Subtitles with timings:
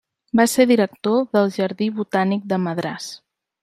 [0.39, 3.17] Va ser director del Jardí Botànic de Madràs.